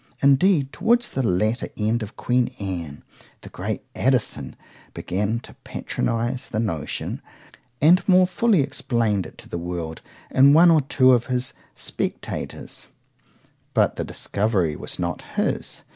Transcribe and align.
Indeed 0.23 0.73
toward 0.73 1.01
the 1.03 1.21
latter 1.21 1.67
end 1.77 2.01
of 2.01 2.15
queen 2.15 2.47
Anne, 2.57 3.03
the 3.41 3.49
great 3.49 3.83
Addison 3.95 4.55
began 4.95 5.39
to 5.41 5.53
patronize 5.63 6.49
the 6.49 6.59
notion, 6.59 7.21
and 7.79 8.09
more 8.09 8.25
fully 8.25 8.61
explained 8.61 9.27
it 9.27 9.37
to 9.37 9.47
the 9.47 9.59
world 9.59 10.01
in 10.31 10.53
one 10.53 10.71
or 10.71 10.81
two 10.81 11.11
of 11.11 11.27
his 11.27 11.53
Spectators;—but 11.75 13.95
the 13.95 14.03
discovery 14.03 14.75
was 14.75 14.97
not 14.97 15.21
his. 15.35 15.83